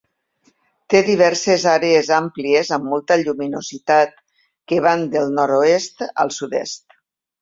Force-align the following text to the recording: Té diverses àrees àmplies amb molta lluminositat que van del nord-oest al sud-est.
Té 0.93 1.01
diverses 1.09 1.65
àrees 1.73 2.09
àmplies 2.19 2.71
amb 2.77 2.89
molta 2.93 3.17
lluminositat 3.25 4.17
que 4.73 4.81
van 4.87 5.05
del 5.17 5.31
nord-oest 5.41 6.07
al 6.25 6.35
sud-est. 6.41 6.99